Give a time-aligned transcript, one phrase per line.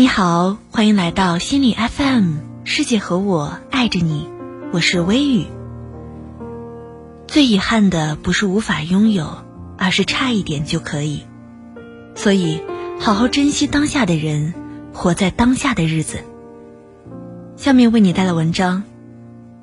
[0.00, 4.30] 你好，欢迎来到心理 FM，世界和我爱着你，
[4.72, 5.44] 我是微雨。
[7.26, 9.44] 最遗憾的不是无法拥有，
[9.76, 11.24] 而是差一点就可以。
[12.14, 12.62] 所以，
[12.98, 14.54] 好好珍惜当下的人，
[14.94, 16.20] 活在当下的日子。
[17.56, 18.84] 下面为你带来文章，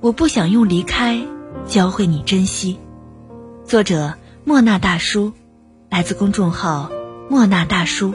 [0.01, 1.19] 我不想用离开
[1.65, 2.77] 教会你珍惜。
[3.65, 4.13] 作者
[4.43, 5.33] 莫那大叔，
[5.89, 6.91] 来自公众号
[7.27, 8.13] 莫那大叔。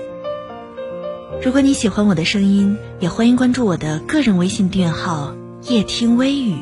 [1.44, 6.54] 如果你喜欢我的声音，也欢迎关注我的个人微信订阅号夜听微语，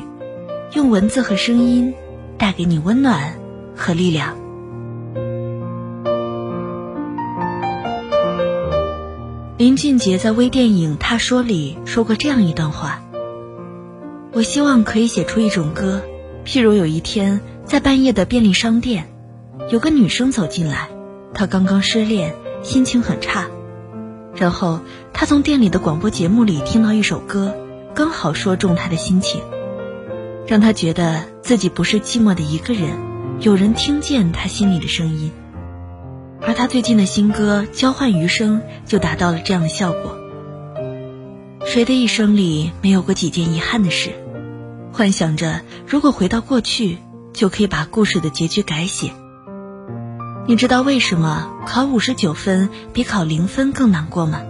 [0.73, 1.93] 用文字和声音
[2.39, 3.35] 带给你温暖
[3.75, 4.35] 和力量。
[9.59, 13.03] 林俊杰在微电影《他说》里说过这样一段话
[14.33, 16.01] ：“我希望可以写出一种歌，
[16.43, 19.07] 譬如有一天。”在半夜的便利商店，
[19.69, 20.89] 有个女生走进来，
[21.33, 23.47] 她刚刚失恋，心情很差。
[24.35, 24.79] 然后
[25.13, 27.55] 他从店里的广播节目里听到一首歌，
[27.93, 29.41] 刚好说中他的心情，
[30.47, 32.97] 让他觉得自己不是寂寞的一个人，
[33.39, 35.31] 有人听见他心里的声音。
[36.41, 40.17] 而他最近的新歌《交换余生》就达到了这样的效果。
[41.65, 44.11] 谁的一生里没有过几件遗憾的事？
[44.91, 46.97] 幻想着如果回到过去。
[47.33, 49.13] 就可以把故事的结局改写。
[50.51, 54.41] 你知道为什么考五十九分比考零分更难过吗？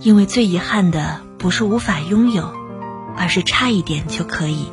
[0.00, 2.54] 因为最遗憾的不是无法拥有，
[3.14, 4.72] 而是差一点就可以。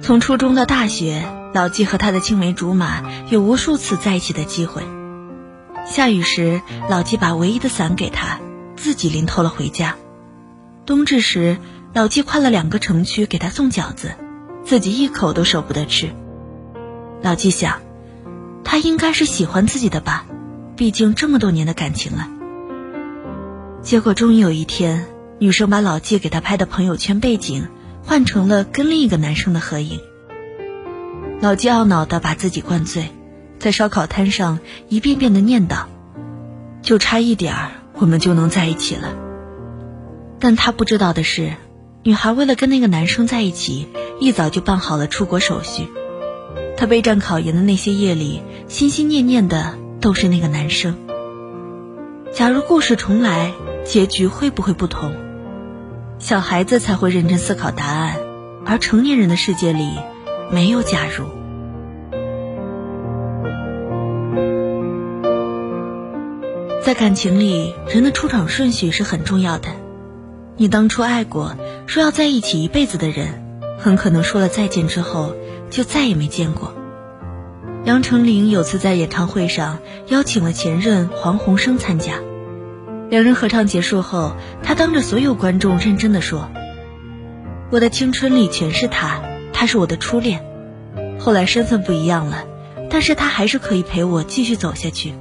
[0.00, 4.82] 从初中到大学，老纪和他的青梅竹马有无数次在一起的机会。
[5.84, 8.40] 下雨时，老纪把唯一的伞给他，
[8.76, 9.94] 自己淋透了回家。
[10.86, 11.58] 冬至时，
[11.96, 14.12] 老纪跨了两个城区给他送饺子，
[14.66, 16.10] 自己一口都舍不得吃。
[17.22, 17.80] 老纪想，
[18.64, 20.26] 他应该是喜欢自己的吧，
[20.76, 22.28] 毕竟这么多年的感情了。
[23.80, 25.06] 结果终于有一天，
[25.38, 27.68] 女生把老纪给他拍的朋友圈背景
[28.04, 29.98] 换成了跟另一个男生的合影。
[31.40, 33.08] 老纪懊恼的把自己灌醉，
[33.58, 34.58] 在烧烤摊上
[34.90, 35.84] 一遍遍的念叨
[36.84, 39.16] ：“就差一点儿，我们就能在一起了。”
[40.38, 41.54] 但他不知道的是，
[42.06, 43.88] 女孩为了跟那个男生在一起，
[44.20, 45.88] 一早就办好了出国手续。
[46.76, 50.96] 她备战考研的那些夜里，心心念念的都是那个男生。
[52.32, 53.50] 假如故事重来，
[53.84, 55.16] 结局会不会不同？
[56.20, 58.18] 小孩子才会认真思考答案，
[58.64, 59.90] 而成年人的世界里，
[60.52, 61.24] 没有假如。
[66.84, 69.70] 在感情里，人的出场顺序是很重要的。
[70.58, 71.54] 你当初爱过，
[71.86, 73.44] 说要在一起一辈子的人，
[73.78, 75.34] 很可能说了再见之后，
[75.68, 76.72] 就再也没见过。
[77.84, 82.14] 杨丞琳有次在演唱会上邀请了前任黄鸿升参加，
[83.10, 86.48] 两人合唱结束后，他当着所有观众认真的说
[87.70, 89.20] ：“我的青春里全是他，
[89.52, 90.42] 他是我的初恋。
[91.18, 92.44] 后来身份不一样了，
[92.88, 95.12] 但是他还是可以陪我继续走下去。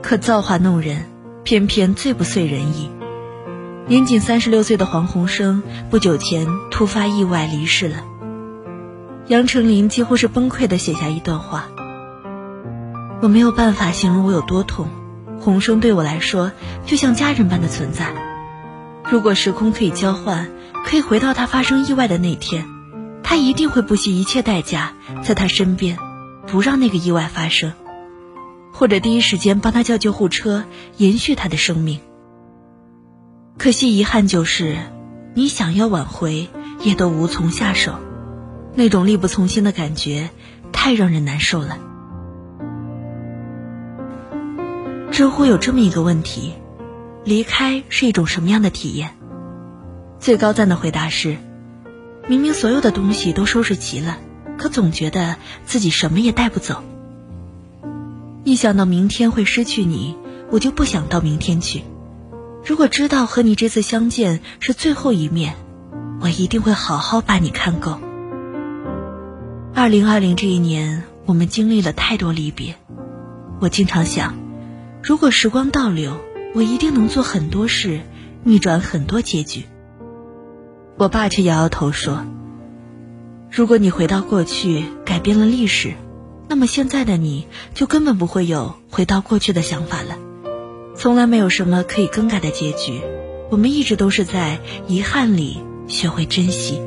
[0.00, 1.04] 可造化弄人，
[1.42, 2.90] 偏偏最不遂人意。”
[3.86, 8.02] 年仅三十六岁的黄鸿升不久前突发意外离世了。
[9.26, 11.68] 杨丞琳几乎是崩溃的写下一段话
[13.20, 14.88] ：“我没有办法形容我有多痛，
[15.38, 16.50] 鸿升对我来说
[16.86, 18.14] 就像家人般的存在。
[19.04, 20.48] 如果时空可以交换，
[20.86, 22.66] 可以回到他发生意外的那天，
[23.22, 25.98] 他一定会不惜一切代价在他身边，
[26.46, 27.74] 不让那个意外发生，
[28.72, 30.64] 或者第一时间帮他叫救护车，
[30.96, 32.00] 延续他的生命。”
[33.64, 34.76] 可惜，遗憾就是，
[35.32, 36.50] 你想要挽回，
[36.82, 37.94] 也都无从下手。
[38.74, 40.28] 那种力不从心的感觉，
[40.70, 41.78] 太让人难受了。
[45.10, 46.52] 知乎有这么一个问题：
[47.24, 49.16] 离开是一种什么样的体验？
[50.18, 51.38] 最高赞的回答是：
[52.28, 54.18] 明明所有的东西都收拾齐了，
[54.58, 56.84] 可总觉得自己什么也带不走。
[58.44, 60.18] 一想到明天会失去你，
[60.50, 61.82] 我就不想到明天去。
[62.64, 65.54] 如果知道和你这次相见是最后一面，
[66.22, 68.00] 我一定会好好把你看够。
[69.74, 72.76] 二零二零这一年，我们经历了太多离别。
[73.60, 74.34] 我经常想，
[75.02, 76.16] 如果时光倒流，
[76.54, 78.00] 我一定能做很多事，
[78.44, 79.64] 逆转很多结局。
[80.96, 82.24] 我爸却摇摇头说
[83.52, 85.92] ：“如果你回到过去，改变了历史，
[86.48, 90.16] 那么现在的你就根本不会有回到过去的想法了。”
[90.96, 93.00] 从来没有什么可以更改的结局，
[93.50, 96.80] 我们一直都是在遗憾里学会珍惜。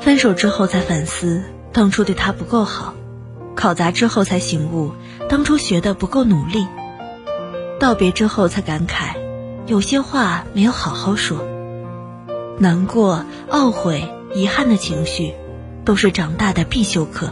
[0.00, 1.42] 分手之后才反思，
[1.72, 2.94] 当初对他不够好，
[3.54, 4.92] 考砸之后才醒悟，
[5.28, 6.66] 当初学的不够努力。
[7.78, 9.16] 道别之后才感慨，
[9.66, 11.38] 有些话没有好好说。
[12.58, 15.34] 难过、懊悔、遗憾的情绪，
[15.84, 17.30] 都是长大的必修课。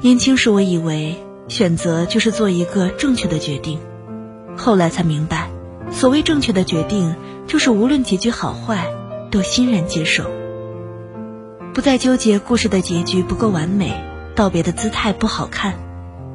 [0.00, 1.16] 年轻时我以为
[1.48, 3.80] 选择就是做一个正确的决定，
[4.56, 5.50] 后来才明白，
[5.90, 7.16] 所谓正确的决定，
[7.46, 8.86] 就是无论结局好坏，
[9.30, 10.24] 都欣然接受。
[11.72, 13.94] 不再纠结故事的结局不够完美，
[14.34, 15.74] 道别的姿态不好看，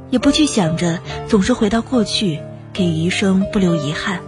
[0.09, 2.39] 也不去想着总是回到过去，
[2.71, 4.21] 给余生不留遗憾，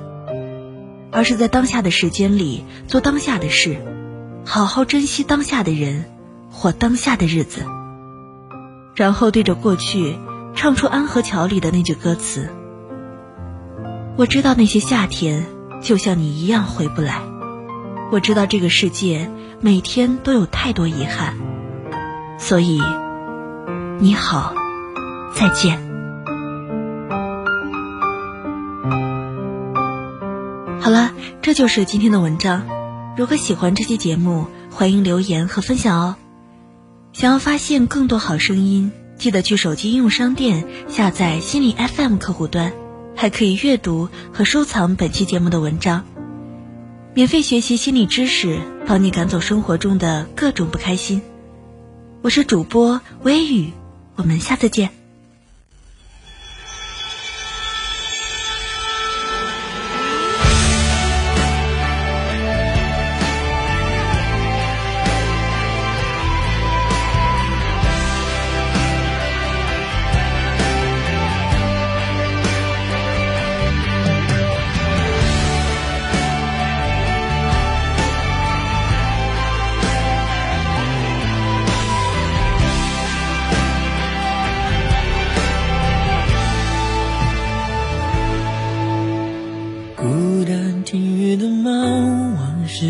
[1.12, 3.78] 而是在当下的时间里做当下的事，
[4.46, 6.06] 好好珍惜当下的人，
[6.52, 7.62] 或当下的日子。
[8.94, 10.16] 然后对着过去
[10.66, 12.50] 唱出《安河桥》里的那句歌词
[14.18, 15.46] ：“我知道那些夏天
[15.80, 17.22] 就像你一样回不来，
[18.12, 19.30] 我知道这个世界
[19.62, 21.36] 每天都有太多遗憾，
[22.40, 22.82] 所以
[24.00, 24.56] 你好，
[25.36, 25.78] 再见。”
[30.82, 31.12] 好了，
[31.44, 32.64] 这就是今天的文章。
[33.16, 36.16] 如果喜欢这期节目，欢迎留言和分享哦。
[37.14, 42.74] 想要发现更多好声音，记得去手机应用商店下载心理 FM 客户端，
[43.16, 46.06] 还可以阅读和收藏本期节目的文章，
[47.14, 51.22] 免费学习心理知识，帮你赶走生活中的各种不开心。
[52.22, 53.72] 我是主播微雨，
[54.16, 55.05] 我们下次见。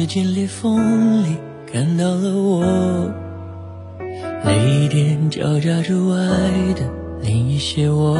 [0.06, 1.38] 间裂缝里
[1.72, 2.63] 看到了我，
[4.46, 6.16] 泪点交加之外
[6.75, 6.90] 的
[7.22, 8.13] 另一些我。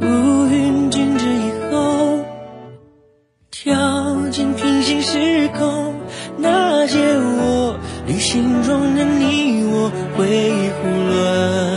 [0.00, 2.18] 乌云静止以后，
[3.50, 5.94] 跳进平行时空，
[6.36, 7.76] 那些我
[8.06, 11.69] 旅行中的你我，回忆胡乱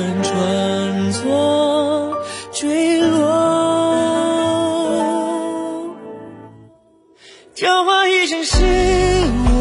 [7.64, 9.53] 让我一生是你。